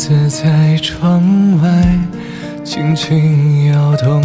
[0.00, 1.22] 子在窗
[1.60, 1.68] 外
[2.64, 4.22] 轻轻摇动，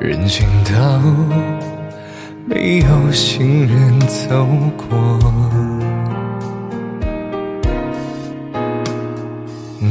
[0.00, 1.00] 人行道
[2.44, 5.20] 没有行人走过，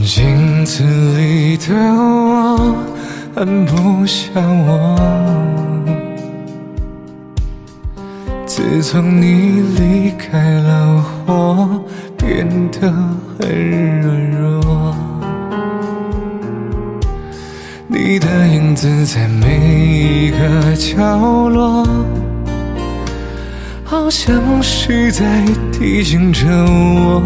[0.05, 0.83] 镜子
[1.17, 2.75] 里的我
[3.33, 5.16] 很不像我。
[8.69, 11.81] 自从你离开了，我
[12.17, 12.91] 变得
[13.39, 14.93] 很软弱。
[17.87, 21.87] 你的影子在每一个角落，
[23.85, 27.23] 好像是在提醒着我，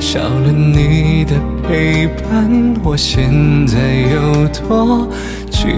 [0.00, 3.32] 少了你的陪伴，我现
[3.66, 3.78] 在
[4.12, 5.08] 有多
[5.48, 5.68] 寂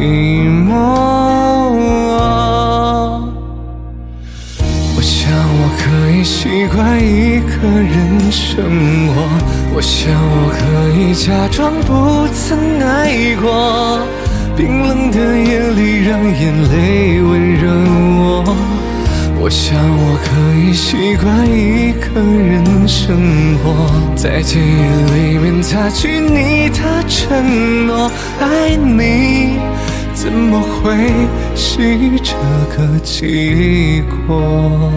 [0.67, 1.46] 寞。
[6.57, 8.65] 习惯一个人生
[9.13, 9.29] 活，
[9.75, 9.81] 我。
[9.83, 10.49] 想我。
[10.57, 10.59] 可
[10.99, 14.01] 以假装不曾爱过。
[14.57, 17.69] 冰冷的夜里，让眼泪温热
[18.17, 18.57] 我。
[19.39, 20.19] 我想我。
[20.25, 28.11] 可以习惯一个人生活，在记忆里面擦去你的承诺。
[28.41, 29.59] 爱你，
[30.15, 31.13] 怎么会
[31.55, 32.33] 是这
[32.75, 34.91] 个结果？